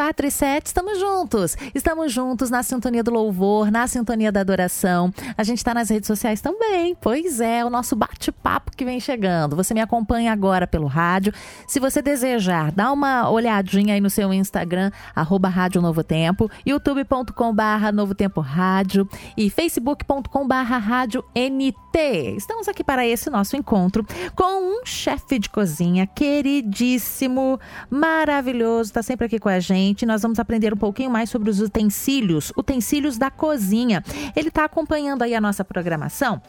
4 0.00 0.26
e 0.26 0.30
7, 0.30 0.66
estamos 0.66 0.98
juntos. 0.98 1.56
Estamos 1.74 2.10
juntos 2.10 2.48
na 2.48 2.62
sintonia 2.62 3.04
do 3.04 3.10
louvor, 3.10 3.70
na 3.70 3.86
sintonia 3.86 4.32
da 4.32 4.40
adoração. 4.40 5.12
A 5.36 5.44
gente 5.44 5.58
está 5.58 5.74
nas 5.74 5.90
redes 5.90 6.06
sociais 6.06 6.40
também. 6.40 6.96
Pois 6.98 7.38
é, 7.38 7.62
o 7.62 7.68
nosso 7.68 7.94
bate-papo 7.94 8.74
que 8.74 8.82
vem 8.82 8.98
chegando. 8.98 9.54
Você 9.56 9.74
me 9.74 9.80
acompanha 9.82 10.32
agora 10.32 10.66
pelo 10.66 10.86
rádio. 10.86 11.34
Se 11.68 11.78
você 11.78 12.00
desejar, 12.00 12.72
dá 12.72 12.90
uma 12.90 13.28
olhadinha 13.28 13.92
aí 13.92 14.00
no 14.00 14.08
seu 14.08 14.32
Instagram, 14.32 14.90
arroba 15.14 15.50
Rádio 15.50 15.82
Novo 15.82 16.02
Tempo, 16.02 16.50
youtube.com 16.64 17.54
barra 17.54 17.92
Novo 17.92 18.14
Tempo 18.14 18.40
Rádio 18.40 19.06
e 19.36 19.50
facebook.com 19.50 20.48
barra 20.48 20.78
Rádio 20.78 21.22
NT. 21.36 22.36
Estamos 22.38 22.68
aqui 22.68 22.82
para 22.82 23.06
esse 23.06 23.28
nosso 23.28 23.54
encontro 23.54 24.06
com 24.34 24.80
um 24.80 24.86
chefe 24.86 25.38
de 25.38 25.50
cozinha 25.50 26.06
queridíssimo, 26.06 27.60
maravilhoso, 27.90 28.88
está 28.88 29.02
sempre 29.02 29.26
aqui 29.26 29.38
com 29.38 29.50
a 29.50 29.60
gente. 29.60 29.89
Nós 30.06 30.22
vamos 30.22 30.38
aprender 30.38 30.72
um 30.72 30.76
pouquinho 30.76 31.10
mais 31.10 31.30
sobre 31.30 31.50
os 31.50 31.60
utensílios, 31.60 32.52
utensílios 32.56 33.18
da 33.18 33.30
cozinha. 33.30 34.02
Ele 34.34 34.48
está 34.48 34.64
acompanhando 34.64 35.22
aí 35.22 35.34
a 35.34 35.40
nossa 35.40 35.64
programação. 35.64 36.40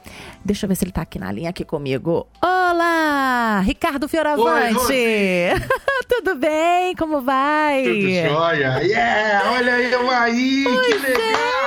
Deixa 0.44 0.66
eu 0.66 0.67
ver 0.67 0.76
se 0.76 0.84
ele 0.84 0.91
está 0.91 1.02
aqui 1.02 1.20
na 1.20 1.31
linha 1.31 1.50
aqui 1.50 1.64
comigo. 1.66 2.27
Olá, 2.41 3.62
Ricardo 3.62 4.08
Fioravante. 4.08 4.77
Oi, 4.91 5.50
Tudo 6.08 6.36
bem? 6.36 6.95
Como 6.95 7.22
vai? 7.22 7.84
Tudo 7.84 8.02
jóia. 8.02 8.80
Yeah, 8.84 9.52
olha 9.52 9.80
eu 9.80 10.09
aí, 10.09 10.64
pois 10.66 10.86
que 10.88 10.94
legal. 10.94 11.22
É, 11.22 11.61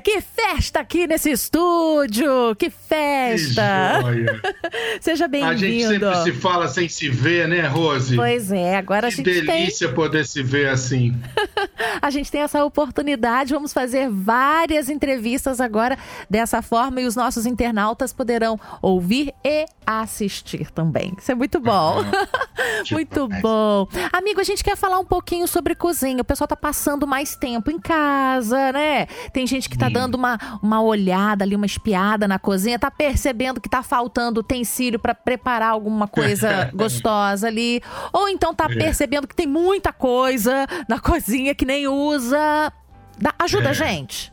que 0.00 0.20
festa 0.20 0.80
aqui 0.80 1.06
nesse 1.06 1.30
estúdio, 1.30 2.54
que 2.56 2.70
festa. 2.70 3.96
Que 3.96 4.02
joia. 4.02 4.42
Seja 5.00 5.28
bem-vindo. 5.28 5.52
A 5.52 5.56
gente 5.56 5.86
sempre 5.86 6.22
se 6.22 6.32
fala 6.32 6.68
sem 6.68 6.88
se 6.88 7.08
ver, 7.08 7.48
né, 7.48 7.66
Rose? 7.66 8.16
Pois 8.16 8.52
é, 8.52 8.76
agora 8.76 9.08
que 9.08 9.20
a 9.20 9.24
gente 9.24 9.46
delícia 9.46 9.88
tem... 9.88 9.94
poder 9.94 10.26
se 10.26 10.42
ver 10.42 10.68
assim. 10.68 11.14
a 12.00 12.10
gente 12.10 12.30
tem 12.30 12.42
essa 12.42 12.64
oportunidade, 12.64 13.52
vamos 13.52 13.72
fazer 13.72 14.08
várias 14.10 14.88
entrevistas 14.88 15.60
agora 15.60 15.98
dessa 16.28 16.62
forma 16.62 17.00
e 17.00 17.06
os 17.06 17.16
nossos 17.16 17.46
internautas 17.46 18.12
poderão 18.12 18.58
ouvir 18.82 19.34
e 19.44 19.66
assistir 19.86 20.70
também. 20.70 21.14
Isso 21.18 21.32
é 21.32 21.34
muito 21.34 21.60
bom. 21.60 22.04
muito 22.92 23.28
bom. 23.42 23.88
Amigo, 24.12 24.40
a 24.40 24.44
gente 24.44 24.62
quer 24.64 24.76
falar 24.76 24.98
um 24.98 25.04
pouquinho 25.04 25.46
sobre 25.46 25.74
cozinha. 25.74 26.20
O 26.20 26.24
pessoal 26.24 26.46
tá 26.48 26.56
passando 26.56 27.06
mais 27.06 27.36
tempo 27.36 27.70
em 27.70 27.78
casa, 27.78 28.72
né? 28.72 29.06
Tem 29.32 29.46
gente 29.46 29.68
que 29.68 29.76
tá 29.78 29.88
dando 29.88 30.14
uma, 30.16 30.38
uma 30.62 30.80
olhada 30.82 31.44
ali, 31.44 31.54
uma 31.56 31.66
espiada 31.66 32.26
na 32.28 32.38
cozinha, 32.38 32.78
tá 32.78 32.90
percebendo 32.90 33.60
que 33.60 33.68
tá 33.68 33.82
faltando 33.82 34.40
utensílio 34.40 34.98
para 34.98 35.14
preparar 35.14 35.70
alguma 35.70 36.08
coisa 36.08 36.70
gostosa 36.74 37.46
ali. 37.46 37.80
Ou 38.12 38.28
então 38.28 38.54
tá 38.54 38.66
É. 38.70 38.74
percebendo 38.74 39.26
que 39.26 39.34
tem 39.34 39.46
muita 39.46 39.92
coisa 39.92 40.66
na 40.88 40.98
cozinha 40.98 41.54
que 41.54 41.64
nem 41.64 41.86
usa. 41.88 42.72
Dá- 43.18 43.34
ajuda 43.38 43.68
a 43.68 43.72
É. 43.72 43.74
gente. 43.74 44.32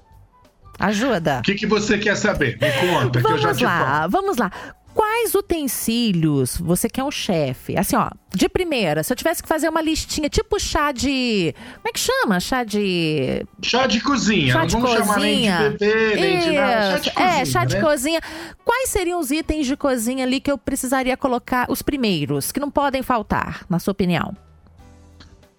Ajuda. 0.77 1.39
O 1.39 1.41
que, 1.43 1.55
que 1.55 1.65
você 1.65 1.97
quer 1.97 2.15
saber? 2.17 2.57
Me 2.59 2.91
conta, 2.91 3.21
que 3.21 3.25
eu 3.25 3.37
já 3.37 3.43
Vamos 3.47 3.57
te 3.57 3.63
falo. 3.65 3.83
lá, 3.85 4.07
vamos 4.07 4.37
lá. 4.37 4.51
Quais 4.95 5.35
utensílios 5.35 6.55
você 6.55 6.87
que 6.87 7.01
é 7.01 7.03
um 7.03 7.11
chefe? 7.11 7.77
Assim, 7.77 7.97
ó, 7.97 8.09
de 8.33 8.47
primeira, 8.47 9.03
se 9.03 9.11
eu 9.11 9.17
tivesse 9.17 9.43
que 9.43 9.49
fazer 9.49 9.67
uma 9.67 9.81
listinha, 9.81 10.29
tipo 10.29 10.57
chá 10.57 10.93
de. 10.93 11.53
Como 11.75 11.87
é 11.89 11.91
que 11.91 11.99
chama? 11.99 12.39
Chá 12.39 12.63
de. 12.63 13.45
Chá 13.61 13.87
de 13.87 13.99
cozinha, 13.99 14.53
Chá 14.53 14.59
não 14.59 14.67
de 14.67 14.73
vamos 14.73 14.91
chamar 14.91 15.19
nem 15.19 15.41
de 15.41 15.51
cozinha. 15.51 15.69
bebê, 15.71 16.15
nem 16.15 16.39
de 16.39 16.51
nada. 16.53 16.91
Chá 16.91 16.99
de 16.99 17.11
cozinha, 17.11 17.29
é, 17.41 17.45
chá 17.45 17.65
de 17.65 17.75
né? 17.75 17.81
cozinha. 17.81 18.21
Quais 18.63 18.89
seriam 18.89 19.19
os 19.19 19.31
itens 19.31 19.67
de 19.67 19.75
cozinha 19.75 20.23
ali 20.23 20.39
que 20.39 20.49
eu 20.49 20.57
precisaria 20.57 21.17
colocar, 21.17 21.69
os 21.69 21.81
primeiros, 21.81 22.53
que 22.53 22.59
não 22.61 22.71
podem 22.71 23.03
faltar, 23.03 23.65
na 23.69 23.79
sua 23.79 23.91
opinião? 23.91 24.33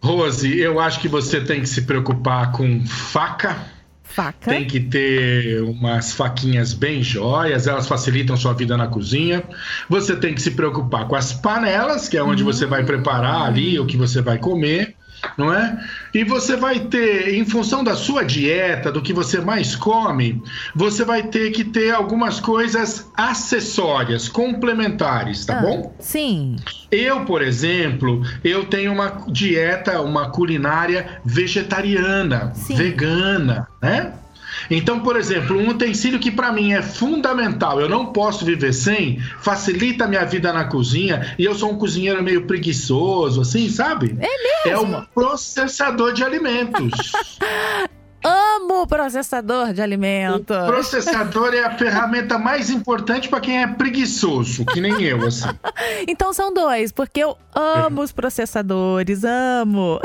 Rose, 0.02 0.58
eu 0.58 0.80
acho 0.80 0.98
que 0.98 1.08
você 1.08 1.42
tem 1.42 1.60
que 1.60 1.66
se 1.68 1.82
preocupar 1.82 2.52
com 2.52 2.86
faca. 2.86 3.75
Faca. 4.16 4.50
Tem 4.50 4.66
que 4.66 4.80
ter 4.80 5.60
umas 5.60 6.14
faquinhas 6.14 6.72
bem 6.72 7.02
jóias, 7.02 7.66
elas 7.66 7.86
facilitam 7.86 8.34
sua 8.34 8.54
vida 8.54 8.74
na 8.74 8.86
cozinha. 8.86 9.44
Você 9.90 10.16
tem 10.16 10.34
que 10.34 10.40
se 10.40 10.52
preocupar 10.52 11.06
com 11.06 11.14
as 11.14 11.34
panelas, 11.34 12.08
que 12.08 12.16
é 12.16 12.22
onde 12.22 12.42
você 12.42 12.64
vai 12.64 12.82
preparar 12.82 13.42
ali 13.42 13.78
o 13.78 13.84
que 13.84 13.94
você 13.94 14.22
vai 14.22 14.38
comer, 14.38 14.94
não 15.36 15.52
é? 15.52 15.78
E 16.14 16.24
você 16.24 16.56
vai 16.56 16.80
ter, 16.80 17.34
em 17.34 17.44
função 17.44 17.84
da 17.84 17.94
sua 17.94 18.24
dieta, 18.24 18.90
do 18.90 19.02
que 19.02 19.12
você 19.12 19.40
mais 19.40 19.76
come, 19.76 20.42
você 20.74 21.04
vai 21.04 21.24
ter 21.24 21.50
que 21.50 21.62
ter 21.64 21.92
algumas 21.94 22.40
coisas 22.40 23.06
acessórias, 23.16 24.28
complementares, 24.28 25.44
tá 25.44 25.58
Ah, 25.58 25.62
bom? 25.62 25.94
Sim. 26.00 26.56
Eu, 26.90 27.24
por 27.24 27.42
exemplo, 27.42 28.22
eu 28.42 28.64
tenho 28.64 28.92
uma 28.92 29.24
dieta, 29.28 30.00
uma 30.00 30.30
culinária 30.30 31.20
vegetariana, 31.24 32.52
Sim. 32.54 32.74
vegana, 32.76 33.66
né? 33.82 34.12
Então, 34.70 35.00
por 35.00 35.16
exemplo, 35.16 35.58
um 35.58 35.68
utensílio 35.68 36.18
que 36.18 36.30
para 36.30 36.52
mim 36.52 36.72
é 36.72 36.82
fundamental, 36.82 37.80
eu 37.80 37.88
não 37.88 38.06
posso 38.06 38.44
viver 38.44 38.72
sem, 38.72 39.20
facilita 39.40 40.04
a 40.04 40.08
minha 40.08 40.24
vida 40.24 40.52
na 40.52 40.64
cozinha, 40.64 41.34
e 41.38 41.44
eu 41.44 41.54
sou 41.54 41.72
um 41.72 41.78
cozinheiro 41.78 42.22
meio 42.22 42.46
preguiçoso, 42.46 43.40
assim, 43.40 43.68
sabe? 43.68 44.16
É 44.20 44.68
É 44.68 44.70
mesmo? 44.74 44.98
um 44.98 45.04
processador 45.14 46.12
de 46.12 46.24
alimentos. 46.24 47.12
Amo 48.76 48.86
processador 48.86 49.72
de 49.72 49.80
O 49.80 49.84
alimentos. 49.84 50.56
processador 50.66 51.54
é 51.54 51.64
a 51.64 51.76
ferramenta 51.78 52.38
mais 52.38 52.68
importante 52.70 53.28
para 53.28 53.40
quem 53.40 53.62
é 53.62 53.66
preguiçoso, 53.66 54.64
que 54.66 54.80
nem 54.80 55.02
eu, 55.02 55.26
assim. 55.26 55.48
Então 56.08 56.32
são 56.32 56.52
dois, 56.52 56.92
porque 56.92 57.20
eu 57.20 57.36
amo 57.54 58.02
os 58.02 58.12
processadores, 58.12 59.24
amo. 59.24 60.00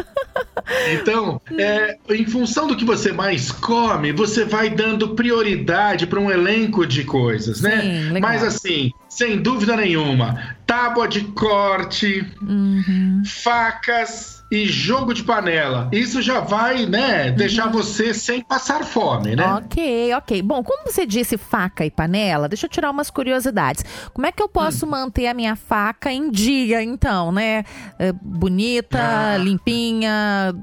Então, 0.94 1.42
é, 1.58 1.98
em 2.10 2.26
função 2.26 2.68
do 2.68 2.76
que 2.78 2.86
você 2.86 3.12
mais 3.12 3.52
come, 3.52 4.12
você 4.14 4.46
vai 4.46 4.70
dando 4.70 5.10
prioridade 5.16 6.08
para 6.08 6.20
um 6.20 6.30
elenco 6.32 6.86
de 6.86 7.04
coisas, 7.04 7.62
né? 7.62 7.82
Sim. 7.82 8.20
Mas 8.20 8.44
assim, 8.44 8.92
sem 9.10 9.42
dúvida 9.42 9.76
nenhuma, 9.76 10.56
tábua 10.66 11.08
de 11.08 11.22
corte, 11.26 12.26
Uhum. 12.42 13.22
facas 13.26 14.41
e 14.52 14.66
jogo 14.66 15.14
de 15.14 15.24
panela. 15.24 15.90
Isso 15.94 16.22
já 16.22 16.42
vai, 16.42 16.86
né, 16.86 17.32
deixar 17.32 17.68
Uhum. 17.68 17.72
você 17.72 18.14
sem 18.14 18.42
passar 18.44 18.84
fome, 18.84 19.34
né? 19.36 19.46
Ok, 19.54 20.14
ok. 20.16 20.42
Bom, 20.42 20.62
como 20.62 20.84
você 20.92 21.06
disse 21.06 21.38
faca 21.38 21.86
e 21.86 21.90
panela, 21.90 22.50
deixa 22.50 22.66
eu 22.66 22.70
tirar 22.70 22.92
umas 22.92 23.10
curiosidades. 23.10 23.86
Como 24.14 24.28
é 24.28 24.32
que 24.32 24.44
eu 24.44 24.50
posso 24.50 24.86
Hum. 24.86 24.90
manter 24.90 25.28
a 25.28 25.34
minha 25.34 25.56
faca 25.56 26.12
em 26.12 26.30
dia, 26.30 26.84
então, 26.84 27.32
né? 27.32 27.64
É, 27.98 28.12
bonita, 28.12 29.00
Ah. 29.00 29.38
limpinha, 29.38 30.54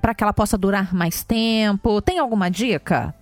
para 0.00 0.14
que 0.14 0.22
ela 0.22 0.32
possa 0.34 0.58
durar 0.58 0.94
mais 0.94 1.24
tempo. 1.24 2.02
Tem 2.02 2.18
alguma 2.18 2.50
dica? 2.50 3.14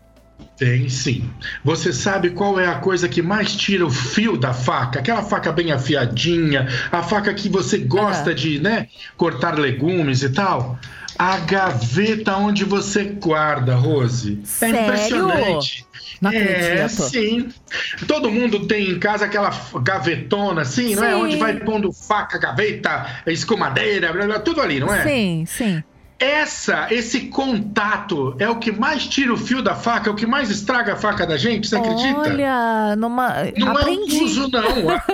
Tem 0.60 0.90
sim. 0.90 1.24
Você 1.64 1.90
sabe 1.90 2.28
qual 2.30 2.60
é 2.60 2.66
a 2.66 2.74
coisa 2.74 3.08
que 3.08 3.22
mais 3.22 3.56
tira 3.56 3.86
o 3.86 3.90
fio 3.90 4.36
da 4.36 4.52
faca? 4.52 4.98
Aquela 4.98 5.22
faca 5.22 5.50
bem 5.50 5.72
afiadinha, 5.72 6.68
a 6.92 7.02
faca 7.02 7.32
que 7.32 7.48
você 7.48 7.78
gosta 7.78 8.28
Ah. 8.30 8.34
de, 8.34 8.60
né, 8.60 8.88
cortar 9.16 9.58
legumes 9.58 10.22
e 10.22 10.28
tal. 10.28 10.78
A 11.18 11.38
gaveta 11.38 12.36
onde 12.36 12.62
você 12.64 13.04
guarda, 13.04 13.74
Rose. 13.74 14.38
Sério? 14.44 14.76
É 14.76 14.82
impressionante. 14.82 15.86
Não 16.20 16.30
É, 16.30 16.86
sim. 16.88 17.48
Todo 18.06 18.30
mundo 18.30 18.66
tem 18.66 18.90
em 18.90 18.98
casa 18.98 19.24
aquela 19.24 19.50
gavetona, 19.82 20.60
assim, 20.60 20.94
não 20.94 21.02
é? 21.04 21.08
Sim. 21.14 21.14
Onde 21.22 21.36
vai 21.36 21.54
pondo 21.54 21.90
faca, 21.90 22.36
gaveta, 22.38 23.22
escumadeira, 23.26 24.12
blá, 24.12 24.26
blá, 24.26 24.38
tudo 24.38 24.60
ali, 24.60 24.78
não 24.78 24.94
é? 24.94 25.02
Sim, 25.04 25.44
sim. 25.46 25.82
Essa, 26.20 26.88
esse 26.90 27.20
contato 27.28 28.34
é 28.38 28.46
o 28.46 28.56
que 28.56 28.70
mais 28.70 29.06
tira 29.06 29.32
o 29.32 29.38
fio 29.38 29.62
da 29.62 29.74
faca, 29.74 30.10
é 30.10 30.12
o 30.12 30.14
que 30.14 30.26
mais 30.26 30.50
estraga 30.50 30.92
a 30.92 30.96
faca 30.96 31.26
da 31.26 31.38
gente, 31.38 31.66
você 31.66 31.76
acredita? 31.76 32.20
Olha, 32.20 32.94
numa... 32.96 33.34
Não 33.56 33.72
aprendi. 33.72 34.18
é 34.18 34.20
o 34.20 34.24
uso, 34.24 34.50
não. 34.50 34.70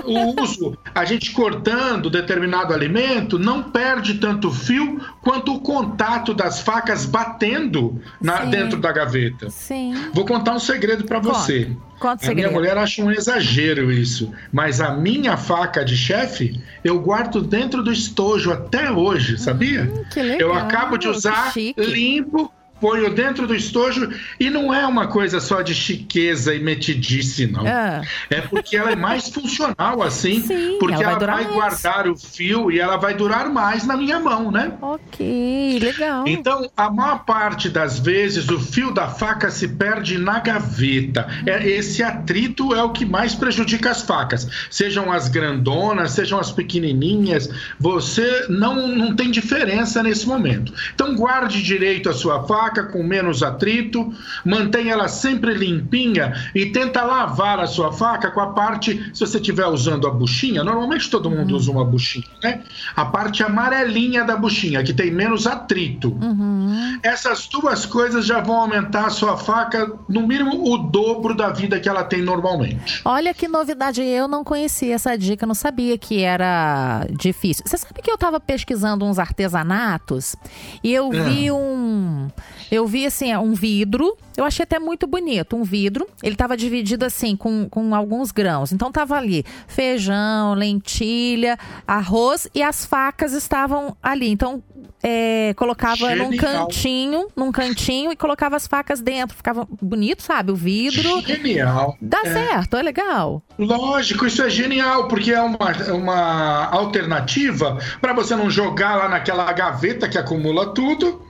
O 0.36 0.42
uso, 0.42 0.76
a 0.92 1.04
gente 1.04 1.30
cortando 1.30 2.10
determinado 2.10 2.74
alimento, 2.74 3.38
não 3.38 3.62
perde 3.62 4.14
tanto 4.14 4.50
fio 4.50 5.00
quanto 5.22 5.54
o 5.54 5.60
contato 5.60 6.34
das 6.34 6.60
facas 6.60 7.06
batendo 7.06 8.00
na- 8.20 8.42
Sim. 8.42 8.50
dentro 8.50 8.80
da 8.80 8.90
gaveta. 8.90 9.48
Sim. 9.48 9.94
Vou 10.12 10.24
contar 10.26 10.54
um 10.54 10.58
segredo 10.60 11.04
para 11.04 11.20
você. 11.20 11.70
Conta 11.98 12.26
o 12.26 12.30
A 12.30 12.34
minha 12.34 12.46
segredo. 12.48 12.52
mulher 12.52 12.76
acha 12.78 13.02
um 13.02 13.10
exagero 13.10 13.90
isso, 13.90 14.32
mas 14.52 14.80
a 14.80 14.90
minha 14.94 15.36
faca 15.36 15.84
de 15.84 15.96
chefe 15.96 16.60
eu 16.84 17.00
guardo 17.00 17.40
dentro 17.42 17.82
do 17.82 17.92
estojo 17.92 18.52
até 18.52 18.90
hoje, 18.90 19.38
sabia? 19.38 19.84
Hum, 19.84 20.04
que 20.12 20.20
legal, 20.22 20.40
eu 20.50 20.54
acabo 20.54 20.96
de 20.96 21.08
usar, 21.08 21.52
limpo, 21.76 22.52
ponho 22.80 23.12
dentro 23.12 23.46
do 23.46 23.54
estojo 23.54 24.10
e 24.38 24.50
não 24.50 24.72
é 24.72 24.86
uma 24.86 25.06
coisa 25.06 25.40
só 25.40 25.62
de 25.62 25.74
chiqueza 25.74 26.54
e 26.54 26.60
metidice, 26.60 27.46
não. 27.46 27.66
É, 27.66 28.02
é 28.30 28.40
porque 28.40 28.76
ela 28.76 28.92
é 28.92 28.96
mais 28.96 29.28
funcional 29.28 30.02
assim, 30.02 30.42
Sim, 30.42 30.76
porque 30.78 31.02
ela, 31.02 31.12
ela 31.12 31.18
vai, 31.18 31.44
vai 31.44 31.54
guardar 31.54 32.08
o 32.08 32.16
fio 32.16 32.70
e 32.70 32.78
ela 32.78 32.96
vai 32.96 33.14
durar 33.14 33.48
mais 33.48 33.86
na 33.86 33.96
minha 33.96 34.18
mão, 34.20 34.50
né? 34.50 34.72
Ok, 34.80 35.78
legal. 35.80 36.24
Então, 36.26 36.70
a 36.76 36.90
maior 36.90 37.24
parte 37.24 37.68
das 37.68 37.98
vezes 37.98 38.48
o 38.48 38.60
fio 38.60 38.92
da 38.92 39.08
faca 39.08 39.50
se 39.50 39.68
perde 39.68 40.18
na 40.18 40.38
gaveta. 40.38 41.26
É, 41.46 41.66
esse 41.68 42.02
atrito 42.02 42.74
é 42.74 42.82
o 42.82 42.90
que 42.90 43.04
mais 43.04 43.34
prejudica 43.34 43.90
as 43.90 44.02
facas, 44.02 44.48
sejam 44.70 45.12
as 45.12 45.28
grandonas, 45.28 46.12
sejam 46.12 46.38
as 46.38 46.52
pequenininhas. 46.52 47.48
Você 47.78 48.46
não, 48.48 48.88
não 48.88 49.14
tem 49.14 49.30
diferença 49.30 50.02
nesse 50.02 50.26
momento. 50.26 50.72
Então, 50.94 51.14
guarde 51.14 51.62
direito 51.62 52.08
a 52.08 52.12
sua 52.12 52.46
faca 52.46 52.65
faca 52.66 52.82
com 52.84 53.02
menos 53.02 53.42
atrito, 53.42 54.12
mantenha 54.44 54.92
ela 54.92 55.08
sempre 55.08 55.54
limpinha 55.54 56.50
e 56.54 56.66
tenta 56.66 57.02
lavar 57.02 57.60
a 57.60 57.66
sua 57.66 57.92
faca 57.92 58.30
com 58.30 58.40
a 58.40 58.48
parte, 58.48 59.10
se 59.14 59.20
você 59.20 59.38
estiver 59.38 59.66
usando 59.66 60.06
a 60.06 60.10
buchinha, 60.10 60.64
normalmente 60.64 61.08
todo 61.08 61.30
mundo 61.30 61.50
uhum. 61.50 61.56
usa 61.56 61.70
uma 61.70 61.84
buchinha, 61.84 62.26
né? 62.42 62.62
A 62.94 63.04
parte 63.04 63.42
amarelinha 63.42 64.24
da 64.24 64.36
buchinha, 64.36 64.82
que 64.82 64.92
tem 64.92 65.12
menos 65.12 65.46
atrito. 65.46 66.08
Uhum. 66.20 66.98
Essas 67.02 67.46
duas 67.46 67.86
coisas 67.86 68.26
já 68.26 68.40
vão 68.40 68.56
aumentar 68.56 69.06
a 69.06 69.10
sua 69.10 69.36
faca, 69.36 69.92
no 70.08 70.26
mínimo, 70.26 70.72
o 70.72 70.78
dobro 70.78 71.34
da 71.34 71.50
vida 71.50 71.78
que 71.78 71.88
ela 71.88 72.02
tem 72.02 72.22
normalmente. 72.22 73.00
Olha 73.04 73.32
que 73.32 73.46
novidade, 73.46 74.02
eu 74.02 74.26
não 74.26 74.42
conhecia 74.42 74.94
essa 74.94 75.16
dica, 75.16 75.46
não 75.46 75.54
sabia 75.54 75.96
que 75.96 76.22
era 76.22 77.06
difícil. 77.10 77.64
Você 77.66 77.76
sabe 77.76 78.02
que 78.02 78.10
eu 78.10 78.14
estava 78.16 78.40
pesquisando 78.40 79.04
uns 79.04 79.18
artesanatos 79.18 80.34
e 80.82 80.92
eu 80.92 81.10
vi 81.10 81.46
é. 81.46 81.52
um 81.52 82.28
eu 82.70 82.86
vi 82.86 83.06
assim, 83.06 83.34
um 83.36 83.54
vidro. 83.54 84.16
Eu 84.36 84.44
achei 84.44 84.64
até 84.64 84.78
muito 84.78 85.06
bonito. 85.06 85.56
Um 85.56 85.62
vidro. 85.62 86.06
Ele 86.22 86.34
estava 86.34 86.56
dividido 86.56 87.04
assim, 87.04 87.36
com, 87.36 87.68
com 87.68 87.94
alguns 87.94 88.30
grãos. 88.30 88.72
Então 88.72 88.92
tava 88.92 89.16
ali 89.16 89.44
feijão, 89.66 90.54
lentilha, 90.54 91.58
arroz 91.86 92.48
e 92.54 92.62
as 92.62 92.84
facas 92.84 93.32
estavam 93.32 93.96
ali. 94.02 94.28
Então 94.28 94.62
é, 95.02 95.54
colocava 95.54 96.08
Genial. 96.08 96.30
num 96.30 96.36
cantinho, 96.36 97.28
num 97.36 97.52
cantinho 97.52 98.10
e 98.10 98.16
colocava 98.16 98.56
as 98.56 98.66
facas 98.66 99.00
dentro. 99.00 99.36
Ficava 99.36 99.66
bonito, 99.80 100.22
sabe? 100.22 100.52
O 100.52 100.56
vidro. 100.56 101.20
Genial. 101.20 101.96
Dá 102.00 102.22
é. 102.24 102.32
certo, 102.32 102.76
é 102.76 102.82
legal. 102.82 103.42
Lógico, 103.58 104.26
isso 104.26 104.42
é 104.42 104.50
genial, 104.50 105.08
porque 105.08 105.32
é 105.32 105.40
uma, 105.40 105.72
uma 105.92 106.66
alternativa 106.66 107.78
para 108.00 108.12
você 108.12 108.34
não 108.34 108.50
jogar 108.50 108.96
lá 108.96 109.08
naquela 109.08 109.50
gaveta 109.52 110.08
que 110.08 110.18
acumula 110.18 110.74
tudo 110.74 111.25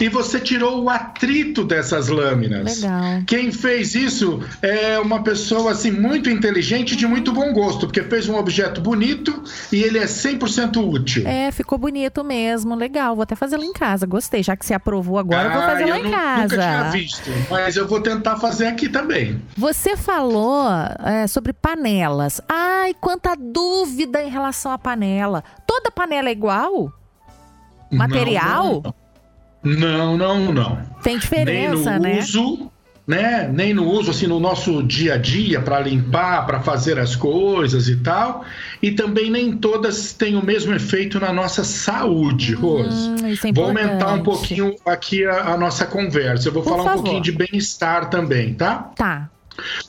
e 0.00 0.08
você 0.08 0.40
tirou 0.40 0.82
o 0.82 0.90
atrito 0.90 1.64
dessas 1.64 2.08
lâminas. 2.08 2.82
Legal. 2.82 3.22
Quem 3.26 3.52
fez 3.52 3.94
isso 3.94 4.40
é 4.62 4.98
uma 4.98 5.22
pessoa 5.22 5.72
assim 5.72 5.90
muito 5.90 6.28
inteligente 6.30 6.96
de 6.96 7.06
muito 7.06 7.32
bom 7.32 7.52
gosto, 7.52 7.86
porque 7.86 8.02
fez 8.02 8.28
um 8.28 8.36
objeto 8.36 8.80
bonito 8.80 9.42
e 9.72 9.82
ele 9.82 9.98
é 9.98 10.04
100% 10.04 10.76
útil. 10.76 11.26
É, 11.26 11.50
ficou 11.50 11.78
bonito 11.78 12.22
mesmo, 12.24 12.74
legal. 12.74 13.14
Vou 13.14 13.22
até 13.22 13.34
fazê-lo 13.34 13.64
em 13.64 13.72
casa. 13.72 14.06
Gostei, 14.06 14.42
já 14.42 14.56
que 14.56 14.66
se 14.66 14.74
aprovou 14.74 15.18
agora, 15.18 15.50
ah, 15.50 15.52
vou 15.52 15.62
fazer 15.62 15.86
lá 15.86 15.98
em 15.98 16.10
casa. 16.10 16.42
Nunca 16.42 16.56
tinha 16.56 16.90
visto, 16.90 17.30
mas 17.50 17.76
eu 17.76 17.86
vou 17.86 18.00
tentar 18.00 18.36
fazer 18.36 18.66
aqui 18.66 18.88
também. 18.88 19.40
Você 19.56 19.96
falou 19.96 20.68
é, 21.04 21.26
sobre 21.26 21.52
panelas. 21.52 22.40
Ai, 22.48 22.94
quanta 23.00 23.34
dúvida 23.36 24.22
em 24.22 24.30
relação 24.30 24.72
à 24.72 24.78
panela. 24.78 25.44
Toda 25.66 25.90
panela 25.90 26.28
é 26.28 26.32
igual? 26.32 26.92
Material? 27.90 28.64
Não, 28.64 28.82
não. 28.82 28.99
Não, 29.62 30.16
não, 30.16 30.52
não. 30.52 30.78
Tem 31.02 31.18
diferença, 31.18 31.98
Nem 31.98 32.14
no 32.14 32.16
né? 32.16 32.18
Uso, 32.20 32.70
né? 33.06 33.50
Nem 33.52 33.74
no 33.74 33.84
uso 33.84 34.10
assim 34.10 34.26
no 34.26 34.38
nosso 34.40 34.82
dia 34.82 35.14
a 35.14 35.16
dia 35.18 35.60
para 35.60 35.80
limpar, 35.80 36.46
para 36.46 36.60
fazer 36.60 36.98
as 36.98 37.16
coisas 37.16 37.88
e 37.88 37.96
tal. 37.96 38.44
E 38.80 38.92
também 38.92 39.30
nem 39.30 39.52
todas 39.52 40.12
têm 40.12 40.36
o 40.36 40.44
mesmo 40.44 40.72
efeito 40.74 41.18
na 41.20 41.32
nossa 41.32 41.64
saúde, 41.64 42.56
hum, 42.56 42.60
Rose. 42.60 43.10
É 43.46 43.52
vou 43.52 43.64
aumentar 43.66 44.14
um 44.14 44.22
pouquinho 44.22 44.74
aqui 44.86 45.24
a, 45.26 45.52
a 45.52 45.56
nossa 45.56 45.84
conversa. 45.86 46.48
Eu 46.48 46.52
vou 46.52 46.62
Por 46.62 46.70
falar 46.70 46.84
favor. 46.84 47.00
um 47.00 47.02
pouquinho 47.02 47.22
de 47.22 47.32
bem-estar 47.32 48.08
também, 48.08 48.54
tá? 48.54 48.90
Tá. 48.96 49.28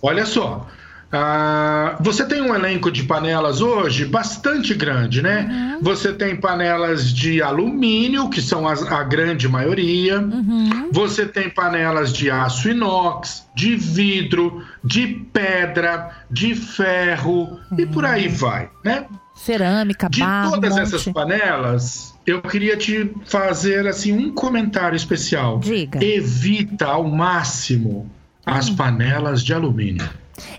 Olha 0.02 0.26
só. 0.26 0.68
Ah, 1.12 1.98
você 2.00 2.24
tem 2.26 2.42
um 2.42 2.56
elenco 2.56 2.90
de 2.90 3.04
panelas 3.04 3.60
hoje 3.60 4.06
bastante 4.06 4.74
grande, 4.74 5.22
né? 5.22 5.76
Uhum. 5.76 5.80
Você 5.82 6.14
tem 6.14 6.38
panelas 6.38 7.14
de 7.14 7.42
alumínio, 7.42 8.30
que 8.30 8.42
são 8.42 8.66
as, 8.66 8.82
a 8.84 9.04
grande 9.04 9.48
maioria. 9.50 10.20
Uhum. 10.20 10.90
Você 10.92 11.26
tem 11.26 11.50
panelas 11.50 12.14
de 12.14 12.32
aço 12.32 12.70
inox, 12.70 13.46
de 13.54 13.76
vidro, 13.76 14.64
de 14.82 15.08
pedra, 15.34 16.12
de 16.30 16.56
ferro 16.56 17.60
uhum. 17.72 17.80
e 17.80 17.86
por 17.86 18.06
aí 18.06 18.30
vai, 18.30 18.70
né? 18.84 19.06
Cerâmica, 19.36 20.10
de 20.10 20.22
barro, 20.22 20.52
De 20.52 20.62
todas 20.62 20.78
essas 20.78 21.04
panelas, 21.06 22.14
eu 22.26 22.42
queria 22.42 22.78
te 22.78 23.12
fazer 23.26 23.86
assim 23.86 24.14
um 24.14 24.32
comentário 24.32 24.96
especial. 24.96 25.60
Diga. 25.60 26.02
Evita 26.04 26.86
ao 26.86 27.04
máximo 27.04 28.10
as 28.46 28.70
panelas 28.70 29.44
de 29.44 29.54
alumínio. 29.54 30.08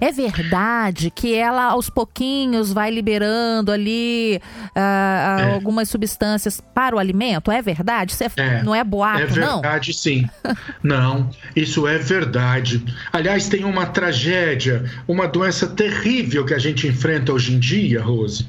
É 0.00 0.10
verdade 0.10 1.10
que 1.10 1.34
ela 1.34 1.72
aos 1.72 1.88
pouquinhos 1.88 2.72
vai 2.72 2.90
liberando 2.90 3.70
ali 3.70 4.40
uh, 4.76 5.40
é. 5.40 5.54
algumas 5.54 5.88
substâncias 5.88 6.60
para 6.60 6.96
o 6.96 6.98
alimento? 6.98 7.50
É 7.50 7.60
verdade? 7.62 8.12
Isso 8.12 8.24
é, 8.24 8.30
é, 8.36 8.62
não 8.62 8.74
é 8.74 8.82
boato, 8.82 9.38
não? 9.38 9.58
É 9.58 9.62
verdade, 9.62 9.88
não? 9.88 9.94
sim. 9.94 10.28
não, 10.82 11.30
isso 11.54 11.86
é 11.86 11.98
verdade. 11.98 12.84
Aliás, 13.12 13.48
tem 13.48 13.64
uma 13.64 13.86
tragédia, 13.86 14.84
uma 15.06 15.26
doença 15.26 15.66
terrível 15.66 16.44
que 16.44 16.54
a 16.54 16.58
gente 16.58 16.86
enfrenta 16.86 17.32
hoje 17.32 17.54
em 17.54 17.58
dia, 17.58 18.02
Rose, 18.02 18.46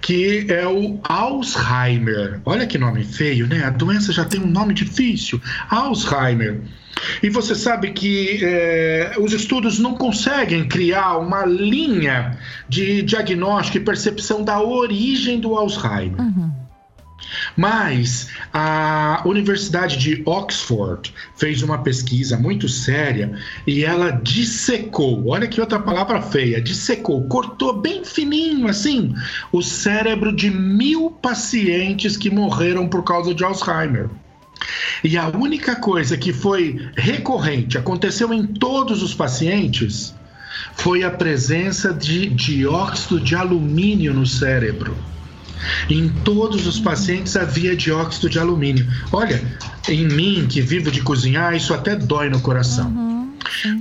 que 0.00 0.46
é 0.48 0.66
o 0.66 1.00
Alzheimer. 1.04 2.40
Olha 2.44 2.66
que 2.66 2.78
nome 2.78 3.04
feio, 3.04 3.46
né? 3.46 3.64
A 3.64 3.70
doença 3.70 4.12
já 4.12 4.24
tem 4.24 4.40
um 4.40 4.46
nome 4.46 4.74
difícil. 4.74 5.40
Alzheimer. 5.68 6.60
E 7.22 7.30
você 7.30 7.54
sabe 7.54 7.92
que 7.92 8.40
é, 8.42 9.14
os 9.18 9.32
estudos 9.32 9.78
não 9.78 9.94
conseguem 9.94 10.66
criar 10.66 11.18
uma 11.18 11.44
linha 11.44 12.38
de 12.68 13.02
diagnóstico 13.02 13.78
e 13.78 13.80
percepção 13.80 14.42
da 14.42 14.60
origem 14.60 15.40
do 15.40 15.56
Alzheimer. 15.56 16.20
Uhum. 16.20 16.60
Mas 17.56 18.28
a 18.52 19.22
Universidade 19.24 19.96
de 19.96 20.22
Oxford 20.24 21.12
fez 21.36 21.62
uma 21.62 21.78
pesquisa 21.78 22.36
muito 22.36 22.68
séria 22.68 23.32
e 23.66 23.84
ela 23.84 24.10
dissecou, 24.10 25.28
olha 25.28 25.46
que 25.46 25.60
outra 25.60 25.78
palavra 25.78 26.20
feia, 26.22 26.60
dissecou, 26.60 27.26
cortou 27.28 27.78
bem 27.78 28.04
fininho 28.04 28.66
assim 28.66 29.14
o 29.52 29.62
cérebro 29.62 30.34
de 30.34 30.50
mil 30.50 31.10
pacientes 31.10 32.16
que 32.16 32.30
morreram 32.30 32.88
por 32.88 33.04
causa 33.04 33.34
de 33.34 33.44
Alzheimer. 33.44 34.08
E 35.02 35.16
a 35.16 35.28
única 35.28 35.76
coisa 35.76 36.16
que 36.16 36.32
foi 36.32 36.88
recorrente, 36.96 37.78
aconteceu 37.78 38.32
em 38.32 38.46
todos 38.46 39.02
os 39.02 39.14
pacientes, 39.14 40.14
foi 40.74 41.02
a 41.02 41.10
presença 41.10 41.92
de 41.92 42.28
dióxido 42.28 43.20
de 43.20 43.34
alumínio 43.34 44.12
no 44.12 44.26
cérebro. 44.26 44.96
Em 45.88 46.08
todos 46.08 46.66
os 46.66 46.80
pacientes 46.80 47.36
havia 47.36 47.76
dióxido 47.76 48.30
de 48.30 48.38
alumínio. 48.38 48.86
Olha, 49.12 49.42
em 49.88 50.06
mim, 50.06 50.46
que 50.48 50.60
vivo 50.60 50.90
de 50.90 51.02
cozinhar, 51.02 51.54
isso 51.54 51.74
até 51.74 51.94
dói 51.94 52.30
no 52.30 52.40
coração. 52.40 52.88
Uhum. 52.88 53.09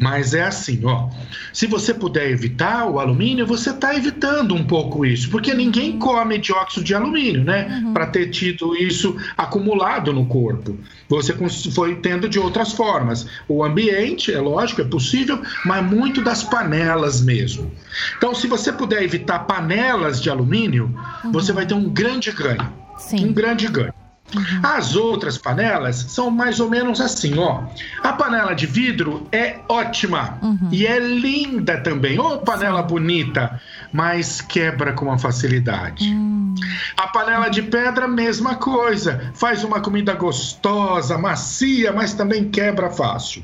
Mas 0.01 0.33
é 0.33 0.43
assim, 0.43 0.81
ó. 0.83 1.09
Se 1.53 1.67
você 1.67 1.93
puder 1.93 2.29
evitar 2.29 2.85
o 2.85 2.99
alumínio, 2.99 3.45
você 3.45 3.71
está 3.71 3.95
evitando 3.95 4.53
um 4.55 4.63
pouco 4.63 5.05
isso, 5.05 5.29
porque 5.29 5.53
ninguém 5.53 5.97
come 5.97 6.37
dióxido 6.37 6.83
de 6.83 6.93
alumínio, 6.93 7.43
né? 7.43 7.81
Uhum. 7.83 7.93
Para 7.93 8.07
ter 8.07 8.29
tido 8.29 8.75
isso 8.75 9.15
acumulado 9.37 10.13
no 10.13 10.25
corpo. 10.25 10.77
Você 11.07 11.33
foi 11.71 11.95
tendo 11.95 12.29
de 12.29 12.39
outras 12.39 12.71
formas. 12.71 13.27
O 13.47 13.63
ambiente, 13.63 14.33
é 14.33 14.39
lógico, 14.39 14.81
é 14.81 14.85
possível, 14.85 15.41
mas 15.65 15.85
muito 15.85 16.21
das 16.21 16.43
panelas 16.43 17.21
mesmo. 17.21 17.71
Então, 18.17 18.35
se 18.35 18.47
você 18.47 18.71
puder 18.71 19.03
evitar 19.03 19.39
panelas 19.39 20.21
de 20.21 20.29
alumínio, 20.29 20.93
uhum. 21.23 21.31
você 21.31 21.51
vai 21.51 21.65
ter 21.65 21.73
um 21.73 21.89
grande 21.89 22.31
ganho. 22.31 22.71
Sim. 22.97 23.25
Um 23.25 23.33
grande 23.33 23.67
ganho. 23.67 23.93
Uhum. 24.35 24.61
As 24.63 24.95
outras 24.95 25.37
panelas 25.37 25.95
são 26.09 26.29
mais 26.29 26.59
ou 26.59 26.69
menos 26.69 27.01
assim, 27.01 27.37
ó. 27.37 27.63
A 28.03 28.13
panela 28.13 28.53
de 28.53 28.65
vidro 28.65 29.27
é 29.31 29.59
ótima 29.67 30.37
uhum. 30.41 30.69
e 30.71 30.85
é 30.85 30.99
linda 30.99 31.77
também. 31.81 32.19
Ô, 32.19 32.37
panela 32.39 32.81
Sim. 32.81 32.87
bonita, 32.87 33.61
mas 33.91 34.41
quebra 34.41 34.93
com 34.93 35.05
uma 35.05 35.17
facilidade. 35.17 36.07
Uhum. 36.07 36.55
A 36.97 37.07
panela 37.07 37.49
de 37.49 37.61
pedra, 37.61 38.07
mesma 38.07 38.55
coisa. 38.55 39.31
Faz 39.33 39.63
uma 39.63 39.79
comida 39.79 40.13
gostosa, 40.13 41.17
macia, 41.17 41.91
mas 41.91 42.13
também 42.13 42.49
quebra 42.49 42.89
fácil. 42.89 43.43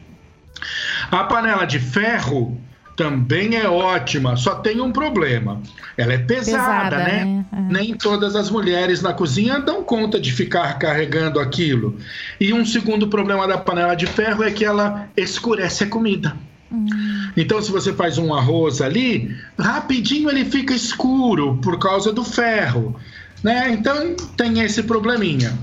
A 1.12 1.24
panela 1.24 1.66
de 1.66 1.80
ferro 1.80 2.60
também 2.96 3.56
é 3.56 3.68
ótima, 3.68 4.36
só 4.38 4.56
tem 4.56 4.80
um 4.80 4.92
problema. 4.92 5.62
Ela 5.98 6.14
é 6.14 6.18
pesada, 6.18 6.96
pesada 6.96 6.98
né? 6.98 7.26
né? 7.26 7.46
É. 7.52 7.62
Nem 7.74 7.94
todas 7.94 8.36
as 8.36 8.50
mulheres 8.50 9.02
na 9.02 9.14
cozinha 9.14 9.60
dão 9.60 9.84
conta 9.84 10.20
de 10.20 10.32
ficar 10.32 10.78
carregando 10.80 11.40
aquilo. 11.40 11.98
E 12.40 12.54
um 12.54 12.66
segundo 12.66 13.08
problema 13.08 13.48
da 13.48 13.58
panela 13.58 13.96
de 13.96 14.06
ferro 14.06 14.44
é 14.44 14.52
que 14.52 14.64
ela 14.64 15.10
escurece 15.16 15.84
a 15.84 15.88
comida. 15.88 16.36
Hum. 16.72 16.88
Então, 17.36 17.62
se 17.62 17.72
você 17.72 17.94
faz 17.94 18.18
um 18.18 18.34
arroz 18.34 18.82
ali, 18.82 19.36
rapidinho 19.60 20.30
ele 20.30 20.46
fica 20.46 20.74
escuro 20.74 21.58
por 21.58 21.78
causa 21.78 22.12
do 22.12 22.24
ferro. 22.24 22.96
Né? 23.44 23.72
Então, 23.72 24.16
tem 24.38 24.62
esse 24.62 24.84
probleminha. 24.84 25.54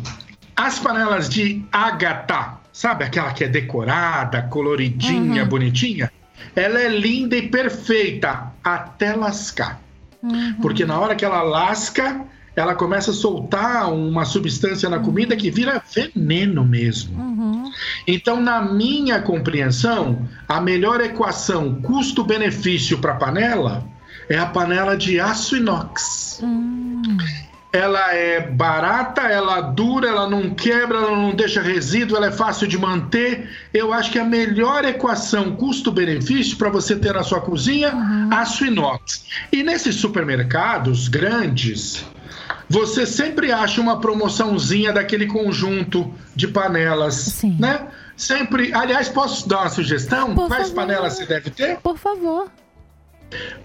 As 0.54 0.78
panelas 0.78 1.28
de 1.28 1.64
Agatha, 1.72 2.58
sabe 2.72 3.04
aquela 3.04 3.32
que 3.32 3.42
é 3.42 3.48
decorada, 3.48 4.42
coloridinha, 4.42 5.42
uhum. 5.42 5.48
bonitinha? 5.48 6.12
Ela 6.54 6.80
é 6.80 6.88
linda 6.88 7.36
e 7.36 7.48
perfeita 7.48 8.52
até 8.62 9.14
lascar. 9.14 9.80
Uhum. 10.22 10.54
Porque 10.60 10.84
na 10.84 10.98
hora 10.98 11.14
que 11.14 11.24
ela 11.24 11.42
lasca, 11.42 12.24
ela 12.54 12.74
começa 12.74 13.10
a 13.10 13.14
soltar 13.14 13.92
uma 13.92 14.24
substância 14.24 14.88
na 14.88 14.98
comida 14.98 15.36
que 15.36 15.50
vira 15.50 15.82
veneno 15.94 16.64
mesmo. 16.64 17.18
Uhum. 17.20 17.70
Então, 18.06 18.40
na 18.40 18.60
minha 18.60 19.20
compreensão, 19.22 20.28
a 20.48 20.60
melhor 20.60 21.00
equação 21.00 21.80
custo-benefício 21.82 22.98
para 22.98 23.12
a 23.12 23.16
panela 23.16 23.84
é 24.28 24.38
a 24.38 24.46
panela 24.46 24.96
de 24.96 25.18
aço 25.18 25.56
inox. 25.56 26.40
Uhum 26.42 27.16
ela 27.72 28.14
é 28.14 28.40
barata, 28.40 29.22
ela 29.22 29.62
dura, 29.62 30.08
ela 30.08 30.28
não 30.28 30.50
quebra, 30.50 30.98
ela 30.98 31.16
não 31.16 31.34
deixa 31.34 31.62
resíduo, 31.62 32.16
ela 32.16 32.26
é 32.26 32.30
fácil 32.30 32.68
de 32.68 32.76
manter. 32.76 33.48
Eu 33.72 33.94
acho 33.94 34.10
que 34.12 34.18
a 34.18 34.24
melhor 34.24 34.84
equação 34.84 35.56
custo-benefício 35.56 36.58
para 36.58 36.68
você 36.68 36.94
ter 36.94 37.14
na 37.14 37.22
sua 37.22 37.40
cozinha, 37.40 37.94
uhum. 37.94 38.28
aço 38.30 38.66
inox. 38.66 39.24
E 39.50 39.62
nesses 39.62 39.94
supermercados 39.94 41.08
grandes, 41.08 42.04
você 42.68 43.06
sempre 43.06 43.50
acha 43.50 43.80
uma 43.80 43.98
promoçãozinha 43.98 44.92
daquele 44.92 45.26
conjunto 45.26 46.12
de 46.36 46.48
panelas, 46.48 47.14
Sim. 47.14 47.56
né? 47.58 47.86
Sempre. 48.14 48.72
Aliás, 48.74 49.08
posso 49.08 49.48
dar 49.48 49.60
uma 49.60 49.70
sugestão? 49.70 50.34
Por 50.34 50.48
Quais 50.48 50.68
favor. 50.68 50.74
panelas 50.74 51.14
você 51.14 51.24
deve 51.26 51.50
ter? 51.50 51.78
Por 51.78 51.96
favor. 51.96 52.50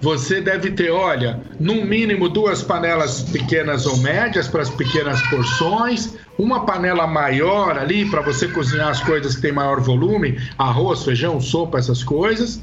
Você 0.02 0.42
deve 0.42 0.72
ter, 0.72 0.92
olha, 0.92 1.42
no 1.60 1.86
mínimo 1.86 2.30
duas 2.30 2.62
panelas 2.62 3.24
pequenas 3.24 3.86
ou 3.86 3.98
médias 3.98 4.48
para 4.48 4.62
as 4.62 4.70
pequenas 4.70 5.22
porções, 5.30 6.16
uma 6.38 6.66
panela 6.66 7.08
maior 7.08 7.78
ali 7.78 8.10
para 8.10 8.22
você 8.22 8.48
cozinhar 8.48 8.90
as 8.90 9.02
coisas 9.02 9.36
que 9.36 9.42
tem 9.42 9.52
maior 9.52 9.82
volume, 9.82 10.40
arroz, 10.58 11.04
feijão, 11.04 11.42
sopa, 11.42 11.80
essas 11.80 12.04
coisas. 12.04 12.62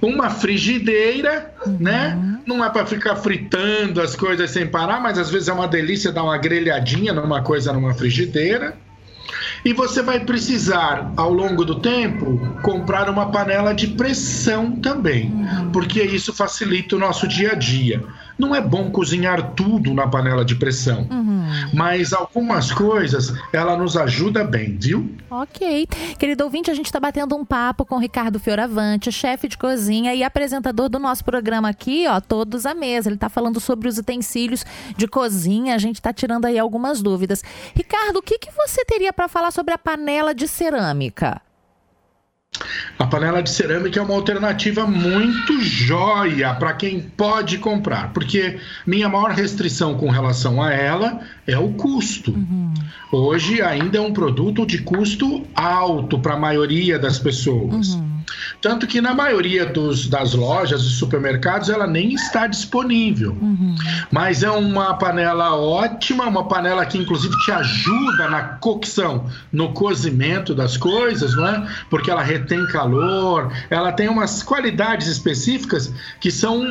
Uma 0.00 0.30
frigideira, 0.30 1.52
uhum. 1.66 1.76
né? 1.80 2.40
Não 2.46 2.64
é 2.64 2.70
para 2.70 2.86
ficar 2.86 3.16
fritando 3.16 4.00
as 4.00 4.14
coisas 4.16 4.50
sem 4.50 4.66
parar, 4.66 5.00
mas 5.00 5.18
às 5.18 5.30
vezes 5.30 5.48
é 5.48 5.52
uma 5.52 5.68
delícia 5.68 6.12
dar 6.12 6.22
uma 6.22 6.38
grelhadinha 6.38 7.12
numa 7.12 7.42
coisa 7.42 7.72
numa 7.72 7.92
frigideira. 7.92 8.76
E 9.64 9.72
você 9.72 10.02
vai 10.02 10.20
precisar, 10.20 11.12
ao 11.16 11.32
longo 11.32 11.64
do 11.64 11.80
tempo, 11.80 12.38
comprar 12.62 13.10
uma 13.10 13.30
panela 13.30 13.74
de 13.74 13.88
pressão 13.88 14.72
também, 14.76 15.30
uhum. 15.30 15.70
porque 15.70 16.02
isso 16.02 16.32
facilita 16.32 16.96
o 16.96 16.98
nosso 16.98 17.28
dia 17.28 17.52
a 17.52 17.54
dia. 17.54 18.02
Não 18.40 18.54
é 18.54 18.60
bom 18.62 18.90
cozinhar 18.90 19.52
tudo 19.52 19.92
na 19.92 20.06
panela 20.06 20.42
de 20.46 20.54
pressão, 20.54 21.06
uhum. 21.10 21.46
mas 21.74 22.14
algumas 22.14 22.72
coisas 22.72 23.34
ela 23.52 23.76
nos 23.76 23.98
ajuda 23.98 24.42
bem, 24.42 24.78
viu? 24.80 25.14
Ok. 25.30 25.86
Querido 26.18 26.44
ouvinte, 26.44 26.70
a 26.70 26.74
gente 26.74 26.86
está 26.86 26.98
batendo 26.98 27.36
um 27.36 27.44
papo 27.44 27.84
com 27.84 27.98
Ricardo 27.98 28.40
Fioravante, 28.40 29.12
chefe 29.12 29.46
de 29.46 29.58
cozinha 29.58 30.14
e 30.14 30.24
apresentador 30.24 30.88
do 30.88 30.98
nosso 30.98 31.22
programa 31.22 31.68
aqui, 31.68 32.06
ó, 32.08 32.18
Todos 32.18 32.64
à 32.64 32.72
Mesa. 32.72 33.10
Ele 33.10 33.16
está 33.16 33.28
falando 33.28 33.60
sobre 33.60 33.88
os 33.88 33.98
utensílios 33.98 34.64
de 34.96 35.06
cozinha, 35.06 35.74
a 35.74 35.78
gente 35.78 35.96
está 35.96 36.10
tirando 36.10 36.46
aí 36.46 36.58
algumas 36.58 37.02
dúvidas. 37.02 37.44
Ricardo, 37.74 38.20
o 38.20 38.22
que, 38.22 38.38
que 38.38 38.50
você 38.52 38.86
teria 38.86 39.12
para 39.12 39.28
falar 39.28 39.50
sobre 39.50 39.74
a 39.74 39.78
panela 39.78 40.34
de 40.34 40.48
cerâmica? 40.48 41.42
A 43.00 43.06
panela 43.06 43.42
de 43.42 43.48
cerâmica 43.48 43.98
é 43.98 44.02
uma 44.02 44.14
alternativa 44.14 44.86
muito 44.86 45.58
jóia 45.62 46.52
para 46.52 46.74
quem 46.74 47.00
pode 47.00 47.56
comprar, 47.56 48.12
porque 48.12 48.58
minha 48.86 49.08
maior 49.08 49.30
restrição 49.30 49.96
com 49.96 50.10
relação 50.10 50.62
a 50.62 50.70
ela 50.70 51.18
é 51.46 51.56
o 51.56 51.70
custo. 51.70 52.32
Uhum. 52.32 52.74
Hoje 53.10 53.62
ainda 53.62 53.96
é 53.96 54.00
um 54.02 54.12
produto 54.12 54.66
de 54.66 54.82
custo 54.82 55.46
alto 55.54 56.18
para 56.18 56.34
a 56.34 56.38
maioria 56.38 56.98
das 56.98 57.18
pessoas. 57.18 57.94
Uhum. 57.94 58.09
Tanto 58.60 58.86
que 58.86 59.00
na 59.00 59.14
maioria 59.14 59.66
dos, 59.66 60.08
das 60.08 60.34
lojas 60.34 60.82
e 60.82 60.90
supermercados 60.90 61.68
ela 61.68 61.86
nem 61.86 62.12
está 62.14 62.46
disponível. 62.46 63.36
Uhum. 63.40 63.74
Mas 64.10 64.42
é 64.42 64.50
uma 64.50 64.94
panela 64.94 65.56
ótima, 65.56 66.24
uma 66.26 66.46
panela 66.46 66.84
que 66.86 66.98
inclusive 66.98 67.34
te 67.44 67.52
ajuda 67.52 68.28
na 68.28 68.42
cocção, 68.42 69.26
no 69.52 69.72
cozimento 69.72 70.54
das 70.54 70.76
coisas, 70.76 71.34
não 71.34 71.46
é? 71.46 71.66
Porque 71.88 72.10
ela 72.10 72.22
retém 72.22 72.66
calor, 72.66 73.52
ela 73.68 73.92
tem 73.92 74.08
umas 74.08 74.42
qualidades 74.42 75.06
específicas 75.06 75.92
que 76.20 76.30
são 76.30 76.62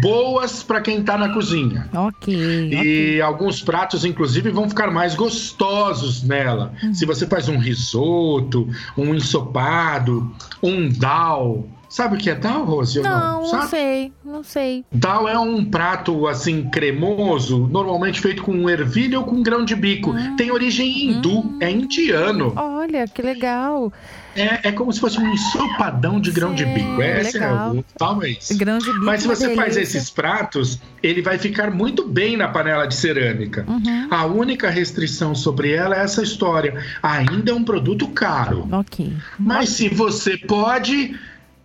boas 0.00 0.62
para 0.62 0.80
quem 0.80 1.00
está 1.00 1.16
na 1.18 1.30
cozinha. 1.30 1.88
Ok. 1.92 2.34
E 2.34 2.76
okay. 2.76 3.20
alguns 3.20 3.62
pratos, 3.62 4.04
inclusive, 4.04 4.50
vão 4.50 4.68
ficar 4.68 4.90
mais 4.90 5.14
gostosos 5.14 6.22
nela. 6.22 6.72
Uhum. 6.82 6.94
Se 6.94 7.06
você 7.06 7.26
faz 7.26 7.48
um 7.48 7.58
risoto, 7.58 8.68
um 8.96 9.14
ensopado, 9.14 10.30
um 10.62 10.88
dal. 11.02 11.64
Sabe 11.92 12.16
o 12.16 12.18
que 12.18 12.30
é 12.30 12.34
dal, 12.34 12.64
Rose? 12.64 13.02
Não, 13.02 13.42
não, 13.42 13.52
não 13.52 13.68
sei, 13.68 14.12
não 14.24 14.42
sei. 14.42 14.82
Dal 14.90 15.28
é 15.28 15.38
um 15.38 15.62
prato 15.62 16.26
assim 16.26 16.70
cremoso, 16.70 17.68
normalmente 17.70 18.18
feito 18.18 18.42
com 18.42 18.70
ervilha 18.70 19.18
ou 19.18 19.26
com 19.26 19.42
grão 19.42 19.62
de 19.62 19.76
bico. 19.76 20.10
Hum. 20.10 20.34
Tem 20.34 20.50
origem 20.50 21.04
hindu, 21.04 21.40
hum. 21.40 21.58
é 21.60 21.70
indiano. 21.70 22.54
Olha, 22.56 23.06
que 23.06 23.20
legal. 23.20 23.92
É, 24.34 24.68
é 24.68 24.72
como 24.72 24.90
se 24.90 25.00
fosse 25.00 25.20
um 25.20 25.34
ensopadão 25.34 26.18
de 26.18 26.30
grão 26.30 26.56
Sim, 26.56 26.56
de 26.56 26.64
bico. 26.64 27.02
Esse 27.02 27.38
legal. 27.38 27.76
é 27.76 27.78
o 27.80 27.84
talvez. 27.98 28.50
Grão 28.52 28.78
de 28.78 28.86
bico. 28.86 29.04
Mas 29.04 29.20
se 29.20 29.28
você 29.28 29.54
faz 29.54 29.76
esses 29.76 30.08
pratos, 30.08 30.78
ele 31.02 31.20
vai 31.20 31.36
ficar 31.36 31.70
muito 31.70 32.08
bem 32.08 32.38
na 32.38 32.48
panela 32.48 32.86
de 32.86 32.94
cerâmica. 32.94 33.66
Uhum. 33.68 34.08
A 34.10 34.24
única 34.24 34.70
restrição 34.70 35.34
sobre 35.34 35.72
ela 35.72 35.94
é 35.94 36.04
essa 36.04 36.22
história. 36.22 36.82
Ainda 37.02 37.50
é 37.50 37.54
um 37.54 37.64
produto 37.64 38.08
caro. 38.08 38.66
Ok. 38.72 39.12
Mas 39.38 39.68
se 39.68 39.90
você 39.90 40.38
pode, 40.38 41.14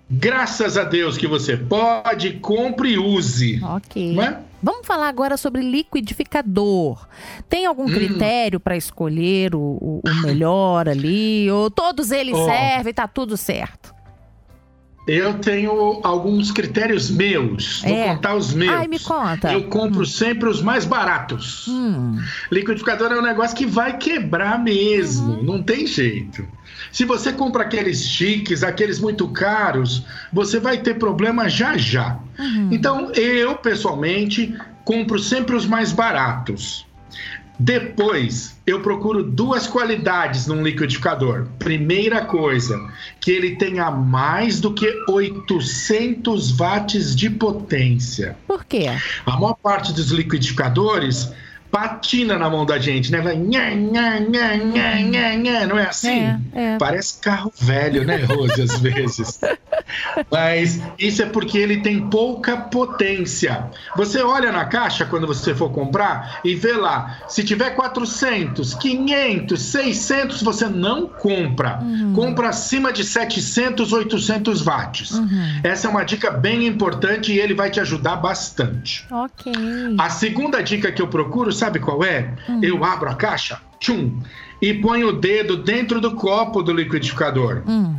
graças 0.10 0.78
a 0.78 0.84
Deus 0.84 1.18
que 1.18 1.28
você 1.28 1.58
pode, 1.58 2.34
compre 2.34 2.94
e 2.94 2.98
use. 2.98 3.64
Ok. 3.64 4.20
É? 4.20 4.40
Vamos 4.62 4.88
falar 4.88 5.08
agora 5.08 5.38
sobre 5.38 5.62
liquidificador. 5.62 7.08
Tem 7.48 7.66
algum 7.66 7.86
hum. 7.86 7.94
critério 7.94 8.60
para 8.60 8.76
escolher 8.76 9.54
o, 9.54 10.02
o, 10.04 10.22
melhor 10.24 10.90
ali? 10.90 11.50
Ou 11.52 11.70
todos 11.70 12.12
eles 12.12 12.36
oh. 12.36 12.46
servem, 12.46 12.94
tá 12.94 13.08
tudo 13.08 13.38
certo? 13.38 13.94
Eu 15.08 15.36
tenho 15.36 16.02
alguns 16.04 16.52
critérios 16.52 17.10
meus. 17.10 17.82
É. 17.86 17.88
Vou 17.88 18.16
contar 18.16 18.36
os 18.36 18.54
meus. 18.54 18.72
Ai, 18.72 18.88
me 18.88 19.00
conta. 19.00 19.54
Eu 19.54 19.64
compro 19.64 20.02
hum. 20.02 20.06
sempre 20.06 20.50
os 20.50 20.62
mais 20.62 20.84
baratos. 20.84 21.66
Hum. 21.68 22.22
Liquidificador 22.52 23.14
é 23.14 23.18
um 23.18 23.22
negócio 23.22 23.56
que 23.56 23.66
vai 23.66 23.98
quebrar 23.98 24.62
mesmo. 24.62 25.36
Uhum. 25.36 25.44
Não 25.44 25.64
tem 25.64 25.88
jeito. 25.88 26.46
Se 26.92 27.06
você 27.06 27.32
compra 27.32 27.64
aqueles 27.64 28.06
chiques, 28.06 28.64
aqueles 28.64 29.00
muito 29.00 29.28
caros, 29.30 30.04
você 30.32 30.60
vai 30.60 30.78
ter 30.78 30.96
problema 30.96 31.48
já 31.48 31.78
já. 31.78 32.20
Uhum. 32.38 32.70
Então, 32.72 33.12
eu, 33.14 33.56
pessoalmente, 33.56 34.56
compro 34.84 35.20
sempre 35.20 35.56
os 35.56 35.66
mais 35.66 35.92
baratos. 35.92 36.87
Depois, 37.60 38.56
eu 38.68 38.82
procuro 38.82 39.24
duas 39.24 39.66
qualidades 39.66 40.46
num 40.46 40.62
liquidificador. 40.62 41.48
Primeira 41.58 42.24
coisa, 42.24 42.80
que 43.20 43.32
ele 43.32 43.56
tenha 43.56 43.90
mais 43.90 44.60
do 44.60 44.74
que 44.74 44.88
800 45.10 46.52
watts 46.52 47.16
de 47.16 47.30
potência. 47.30 48.38
Por 48.48 48.64
quê? 48.64 48.86
A 49.26 49.38
maior 49.38 49.56
parte 49.56 49.92
dos 49.92 50.12
liquidificadores 50.12 51.32
patina 51.72 52.38
na 52.38 52.50
mão 52.50 52.66
da 52.66 52.80
gente, 52.80 53.12
né? 53.12 53.20
Vai 53.22 53.36
nha, 53.36 53.72
nha, 53.76 54.20
nha, 54.20 54.56
nha, 54.56 55.02
nha, 55.02 55.36
nha. 55.36 55.68
não 55.68 55.78
é 55.78 55.88
assim? 55.88 56.22
É, 56.22 56.40
é. 56.54 56.78
Parece 56.78 57.20
carro 57.20 57.52
velho, 57.60 58.06
né, 58.06 58.18
Rose, 58.24 58.62
às 58.62 58.80
vezes. 58.80 59.40
Mas 60.32 60.82
isso 60.98 61.22
é 61.22 61.26
porque 61.26 61.58
ele 61.58 61.82
tem 61.82 62.10
pouca 62.10 62.58
potência. 62.58 63.70
Você 63.96 64.22
olha 64.22 64.52
na 64.52 64.66
caixa 64.66 65.06
quando 65.06 65.28
você 65.28 65.54
for 65.56 65.72
comprar 65.72 66.40
e 66.44 66.56
vê 66.56 66.74
lá, 66.74 67.20
se 67.28 67.44
tiver 67.44 67.72
400, 67.72 68.74
500, 68.74 69.62
600, 69.62 70.42
você 70.42 70.68
não 70.68 71.08
compra. 71.08 71.80
Uhum. 71.82 72.14
Compra 72.14 72.50
acima 72.50 72.92
de 72.92 73.04
700, 73.04 73.94
800 73.94 74.62
watts. 74.62 75.12
Uhum. 75.12 75.62
Essa 75.64 75.88
é 75.88 75.90
uma 75.90 76.04
dica 76.04 76.32
bem 76.32 76.66
importante 76.68 77.32
e 77.32 77.40
ele 77.40 77.54
vai 77.54 77.70
te 77.70 77.80
ajudar 77.80 78.18
bastante. 78.18 79.06
Ok. 79.12 79.52
A 79.98 80.10
segunda 80.10 80.62
dica 80.62 80.92
que 80.92 81.02
eu 81.02 81.08
procuro 81.08 81.52
sabe 81.52 81.80
qual 81.80 82.04
é? 82.04 82.34
Hum. 82.50 82.60
Eu 82.62 82.84
abro 82.84 83.10
a 83.10 83.16
caixa, 83.16 83.60
tchum, 83.80 84.20
e 84.62 84.74
ponho 84.74 85.10
o 85.10 85.14
dedo 85.14 85.58
dentro 85.58 86.02
do 86.02 86.16
copo 86.16 86.62
do 86.62 86.74
liquidificador. 86.74 87.64
Hum. 87.68 87.96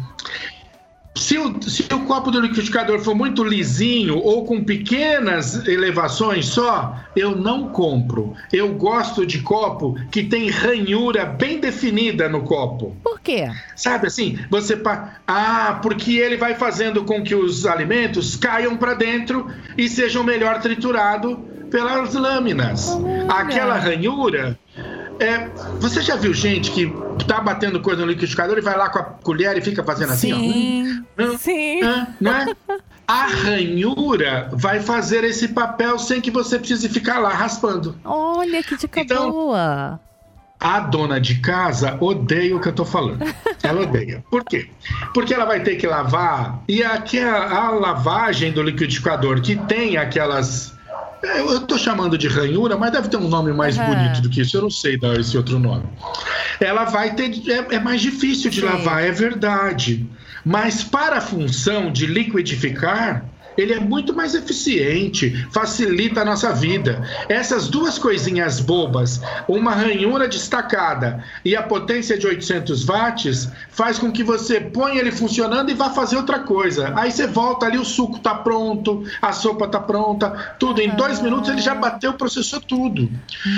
Se 1.18 1.36
o, 1.36 1.60
se 1.62 1.82
o 1.92 2.00
copo 2.00 2.30
do 2.30 2.40
liquidificador 2.40 3.00
for 3.00 3.14
muito 3.14 3.42
lisinho 3.42 4.18
ou 4.18 4.44
com 4.44 4.62
pequenas 4.62 5.66
elevações 5.66 6.46
só, 6.46 6.96
eu 7.16 7.36
não 7.36 7.68
compro. 7.68 8.34
Eu 8.52 8.74
gosto 8.74 9.26
de 9.26 9.40
copo 9.40 9.98
que 10.10 10.22
tem 10.22 10.48
ranhura 10.48 11.24
bem 11.26 11.58
definida 11.58 12.28
no 12.28 12.42
copo. 12.42 12.96
Por 13.02 13.20
quê? 13.20 13.50
Sabe 13.74 14.06
assim, 14.06 14.38
você 14.48 14.76
pa... 14.76 15.16
ah, 15.26 15.80
porque 15.82 16.18
ele 16.18 16.36
vai 16.36 16.54
fazendo 16.54 17.04
com 17.04 17.22
que 17.22 17.34
os 17.34 17.66
alimentos 17.66 18.36
caiam 18.36 18.76
para 18.76 18.94
dentro 18.94 19.50
e 19.76 19.88
sejam 19.88 20.22
melhor 20.22 20.60
triturados 20.60 21.36
pelas 21.70 22.14
lâminas. 22.14 22.88
Olha. 22.90 23.26
Aquela 23.28 23.78
ranhura 23.78 24.58
é, 25.20 25.48
você 25.80 26.00
já 26.00 26.16
viu 26.16 26.32
gente 26.32 26.70
que 26.70 26.92
tá 27.26 27.40
batendo 27.40 27.80
coisa 27.80 28.02
no 28.02 28.08
liquidificador 28.08 28.58
e 28.58 28.60
vai 28.60 28.76
lá 28.76 28.88
com 28.88 28.98
a 28.98 29.02
colher 29.02 29.56
e 29.56 29.60
fica 29.60 29.82
fazendo 29.82 30.12
assim, 30.12 30.32
sim, 30.32 31.04
ó? 31.18 31.22
Hum, 31.22 31.38
sim. 31.38 31.84
Hum, 31.84 32.06
né? 32.20 32.54
A 33.06 33.26
ranhura 33.26 34.50
vai 34.52 34.80
fazer 34.80 35.24
esse 35.24 35.48
papel 35.48 35.98
sem 35.98 36.20
que 36.20 36.30
você 36.30 36.58
precise 36.58 36.88
ficar 36.88 37.18
lá 37.18 37.30
raspando. 37.30 37.96
Olha 38.04 38.62
que 38.62 38.76
dica 38.76 39.00
então, 39.00 39.30
boa. 39.30 39.98
A 40.60 40.80
dona 40.80 41.20
de 41.20 41.36
casa 41.36 41.96
odeia 42.00 42.56
o 42.56 42.60
que 42.60 42.68
eu 42.68 42.74
tô 42.74 42.84
falando. 42.84 43.24
Ela 43.62 43.82
odeia. 43.82 44.24
Por 44.30 44.44
quê? 44.44 44.68
Porque 45.14 45.32
ela 45.32 45.44
vai 45.44 45.62
ter 45.62 45.76
que 45.76 45.86
lavar 45.86 46.62
e 46.68 46.82
aqui 46.82 47.18
a, 47.18 47.66
a 47.66 47.70
lavagem 47.70 48.52
do 48.52 48.62
liquidificador 48.62 49.40
que 49.40 49.56
tem 49.56 49.96
aquelas 49.96 50.76
é, 51.22 51.40
eu 51.40 51.56
estou 51.56 51.78
chamando 51.78 52.16
de 52.16 52.28
ranhura, 52.28 52.76
mas 52.76 52.92
deve 52.92 53.08
ter 53.08 53.16
um 53.16 53.28
nome 53.28 53.52
mais 53.52 53.76
uhum. 53.76 53.86
bonito 53.86 54.20
do 54.20 54.30
que 54.30 54.40
isso. 54.40 54.56
Eu 54.56 54.62
não 54.62 54.70
sei 54.70 54.98
dar 54.98 55.18
esse 55.18 55.36
outro 55.36 55.58
nome. 55.58 55.84
Ela 56.60 56.84
vai 56.84 57.14
ter. 57.14 57.30
É, 57.50 57.76
é 57.76 57.80
mais 57.80 58.00
difícil 58.00 58.50
de 58.50 58.60
Sim. 58.60 58.66
lavar, 58.66 59.02
é 59.02 59.10
verdade. 59.10 60.06
Mas 60.44 60.84
para 60.84 61.18
a 61.18 61.20
função 61.20 61.90
de 61.92 62.06
liquidificar, 62.06 63.24
ele 63.58 63.74
é 63.74 63.80
muito 63.80 64.14
mais 64.14 64.36
eficiente, 64.36 65.46
facilita 65.50 66.20
a 66.20 66.24
nossa 66.24 66.52
vida. 66.52 67.02
Essas 67.28 67.68
duas 67.68 67.98
coisinhas 67.98 68.60
bobas, 68.60 69.20
uma 69.48 69.72
ranhura 69.72 70.28
destacada 70.28 71.24
e 71.44 71.56
a 71.56 71.62
potência 71.62 72.16
de 72.16 72.24
800 72.24 72.84
watts, 72.84 73.50
faz 73.68 73.98
com 73.98 74.12
que 74.12 74.22
você 74.22 74.60
ponha 74.60 75.00
ele 75.00 75.10
funcionando 75.10 75.70
e 75.70 75.74
vá 75.74 75.90
fazer 75.90 76.16
outra 76.16 76.38
coisa. 76.38 76.92
Aí 76.96 77.10
você 77.10 77.26
volta 77.26 77.66
ali, 77.66 77.78
o 77.78 77.84
suco 77.84 78.18
está 78.18 78.32
pronto, 78.32 79.02
a 79.20 79.32
sopa 79.32 79.64
está 79.64 79.80
pronta, 79.80 80.54
tudo. 80.60 80.80
Em 80.80 80.90
dois 80.90 81.20
minutos 81.20 81.50
ele 81.50 81.60
já 81.60 81.74
bateu, 81.74 82.14
processou 82.14 82.60
tudo. 82.60 83.10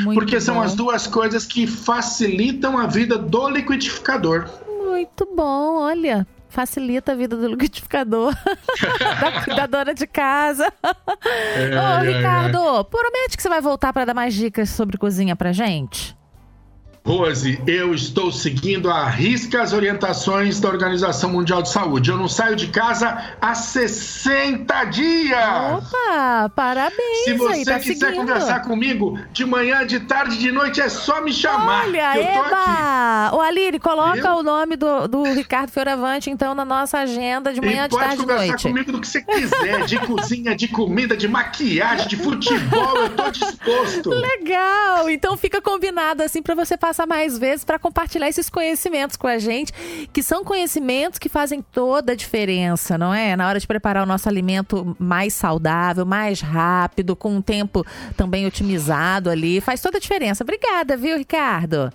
Muito 0.04 0.14
Porque 0.14 0.40
são 0.40 0.62
as 0.62 0.74
duas 0.74 1.06
coisas 1.06 1.44
que 1.44 1.66
facilitam 1.66 2.78
a 2.78 2.86
vida 2.86 3.18
do 3.18 3.50
liquidificador. 3.50 4.48
Muito 4.82 5.28
bom, 5.36 5.76
olha 5.80 6.26
facilita 6.50 7.12
a 7.12 7.14
vida 7.14 7.36
do 7.36 7.48
liquidificador, 7.48 8.34
da, 9.48 9.54
da, 9.54 9.66
dona 9.66 9.94
de 9.94 10.06
casa. 10.06 10.70
É, 10.84 11.78
Ô, 11.78 12.04
é, 12.04 12.12
Ricardo, 12.12 12.58
é. 12.58 12.84
promete 12.84 13.36
que 13.36 13.42
você 13.42 13.48
vai 13.48 13.60
voltar 13.60 13.92
para 13.92 14.04
dar 14.04 14.14
mais 14.14 14.34
dicas 14.34 14.68
sobre 14.70 14.98
cozinha 14.98 15.34
pra 15.34 15.52
gente? 15.52 16.19
Rose, 17.04 17.58
eu 17.66 17.94
estou 17.94 18.30
seguindo 18.30 18.90
a 18.90 19.08
risca 19.08 19.62
as 19.62 19.72
orientações 19.72 20.60
da 20.60 20.68
Organização 20.68 21.30
Mundial 21.30 21.62
de 21.62 21.70
Saúde. 21.70 22.10
Eu 22.10 22.18
não 22.18 22.28
saio 22.28 22.54
de 22.54 22.68
casa 22.68 23.34
há 23.40 23.54
60 23.54 24.84
dias. 24.84 25.38
Opa, 25.78 26.52
parabéns. 26.54 27.24
Se 27.24 27.32
você 27.34 27.54
aí, 27.54 27.64
tá 27.64 27.78
quiser 27.80 28.06
seguindo. 28.08 28.20
conversar 28.20 28.60
comigo 28.60 29.18
de 29.32 29.46
manhã, 29.46 29.84
de 29.86 30.00
tarde, 30.00 30.38
de 30.38 30.52
noite, 30.52 30.80
é 30.80 30.88
só 30.88 31.22
me 31.22 31.32
chamar. 31.32 31.86
Olha, 31.86 32.16
eu 32.16 32.22
tô 32.22 32.46
eba! 32.46 33.26
Aqui. 33.26 33.36
Ô, 33.36 33.40
Aline, 33.40 33.78
coloca 33.80 34.28
eu? 34.28 34.36
o 34.36 34.42
nome 34.42 34.76
do, 34.76 35.08
do 35.08 35.22
Ricardo 35.24 35.70
Fioravante, 35.70 36.30
então, 36.30 36.54
na 36.54 36.64
nossa 36.64 36.98
agenda 36.98 37.52
de 37.52 37.60
manhã, 37.60 37.86
e 37.86 37.88
de 37.88 37.96
tarde, 37.96 38.16
de 38.18 38.26
noite. 38.26 38.26
Pode 38.26 38.40
conversar 38.40 38.68
comigo 38.68 38.92
do 38.92 39.00
que 39.00 39.08
você 39.08 39.22
quiser, 39.22 39.86
de 39.86 39.98
cozinha, 40.06 40.54
de 40.54 40.68
comida, 40.68 41.16
de 41.16 41.26
maquiagem, 41.26 42.08
de 42.08 42.16
futebol, 42.16 42.96
eu 42.98 43.10
tô 43.10 43.30
disposto. 43.30 44.10
Legal, 44.10 45.08
então 45.08 45.36
fica 45.36 45.60
combinado 45.62 46.22
assim 46.22 46.42
para 46.42 46.54
você 46.54 46.76
passar 46.76 46.89
mais 47.06 47.38
vezes 47.38 47.64
para 47.64 47.78
compartilhar 47.78 48.28
esses 48.28 48.48
conhecimentos 48.48 49.16
com 49.16 49.26
a 49.26 49.38
gente, 49.38 49.72
que 50.12 50.22
são 50.22 50.44
conhecimentos 50.44 51.18
que 51.18 51.28
fazem 51.28 51.62
toda 51.62 52.12
a 52.12 52.16
diferença, 52.16 52.96
não 52.96 53.12
é? 53.12 53.36
Na 53.36 53.48
hora 53.48 53.60
de 53.60 53.66
preparar 53.66 54.02
o 54.02 54.06
nosso 54.06 54.28
alimento 54.28 54.96
mais 54.98 55.34
saudável, 55.34 56.04
mais 56.04 56.40
rápido, 56.40 57.14
com 57.14 57.36
um 57.36 57.42
tempo 57.42 57.84
também 58.16 58.46
otimizado 58.46 59.30
ali, 59.30 59.60
faz 59.60 59.80
toda 59.80 59.98
a 59.98 60.00
diferença. 60.00 60.42
Obrigada, 60.44 60.96
viu, 60.96 61.16
Ricardo? 61.16 61.92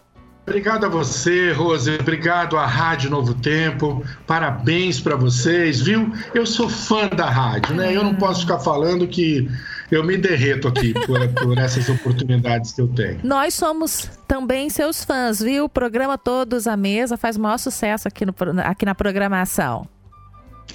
Obrigado 0.47 0.85
a 0.85 0.89
você, 0.89 1.51
Rose. 1.51 1.97
Obrigado 1.99 2.55
à 2.55 2.67
Rádio 2.67 3.09
Novo 3.09 3.33
Tempo. 3.33 4.05
Parabéns 4.27 4.99
para 4.99 5.15
vocês, 5.15 5.81
viu? 5.81 6.13
Eu 6.35 6.45
sou 6.45 6.69
fã 6.69 7.07
da 7.07 7.27
rádio, 7.27 7.73
né? 7.73 7.95
Eu 7.95 8.03
não 8.03 8.13
posso 8.13 8.41
ficar 8.41 8.59
falando 8.59 9.07
que 9.07 9.49
eu 9.91 10.03
me 10.03 10.17
derreto 10.17 10.67
aqui 10.67 10.93
por, 10.93 11.27
por 11.29 11.57
essas 11.57 11.87
oportunidades 11.89 12.73
que 12.73 12.81
eu 12.81 12.87
tenho. 12.87 13.19
Nós 13.23 13.53
somos 13.53 14.09
também 14.27 14.69
seus 14.69 15.03
fãs, 15.03 15.39
viu? 15.39 15.65
O 15.65 15.69
programa 15.69 16.17
Todos 16.17 16.67
à 16.67 16.75
Mesa 16.75 17.17
faz 17.17 17.37
o 17.37 17.41
maior 17.41 17.57
sucesso 17.57 18.07
aqui, 18.07 18.25
no, 18.25 18.33
aqui 18.63 18.85
na 18.85 18.95
programação. 18.95 19.87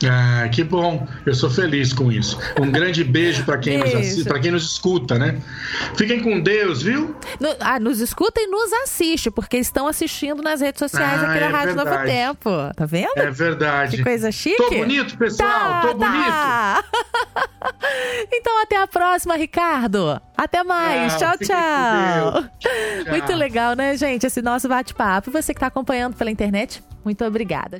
Ah, 0.09 0.49
que 0.49 0.65
bom. 0.65 1.07
Eu 1.27 1.35
sou 1.35 1.51
feliz 1.51 1.93
com 1.93 2.11
isso. 2.11 2.39
Um 2.59 2.71
grande 2.73 3.05
beijo 3.05 3.45
para 3.45 3.59
quem, 3.59 3.79
nos 3.79 4.25
para 4.25 4.39
quem 4.39 4.51
nos 4.51 4.65
escuta, 4.73 5.19
né? 5.19 5.41
Fiquem 5.97 6.21
com 6.21 6.41
Deus, 6.41 6.83
viu? 6.83 7.15
No, 7.39 7.49
ah, 7.61 7.79
nos 7.79 8.01
escuta 8.01 8.41
e 8.41 8.47
nos 8.47 8.73
assiste, 8.85 9.31
porque 9.31 9.59
estão 9.59 9.87
assistindo 9.87 10.43
nas 10.43 10.61
redes 10.61 10.79
sociais 10.79 11.23
ah, 11.23 11.31
aqui 11.31 11.41
na 11.41 11.47
é 11.47 11.51
Rádio 11.51 11.75
verdade. 11.75 11.91
Novo 11.91 12.07
Tempo. 12.07 12.51
Tá 12.75 12.87
vendo? 12.87 13.13
É 13.17 13.31
verdade. 13.31 13.97
Que 13.99 14.03
coisa 14.03 14.33
chique. 14.33 14.57
Tô 14.57 14.71
bonito, 14.71 15.17
pessoal. 15.17 15.49
Tá, 15.49 15.81
Tô 15.83 15.95
tá. 15.95 15.95
bonito. 15.95 17.77
então 18.33 18.63
até 18.63 18.77
a 18.77 18.87
próxima, 18.87 19.37
Ricardo. 19.37 20.21
Até 20.37 20.65
mais. 20.65 21.17
tchau, 21.17 21.37
tchau. 21.45 22.51
tchau. 22.59 23.11
Muito 23.11 23.35
legal, 23.35 23.75
né, 23.75 23.97
gente? 23.97 24.27
Esse 24.27 24.41
nosso 24.41 24.69
bate-papo. 24.69 25.31
Você 25.31 25.53
que 25.53 25.59
está 25.59 25.67
acompanhando 25.67 26.17
pela 26.17 26.31
internet, 26.31 26.83
muito 27.05 27.25
obrigada. 27.25 27.79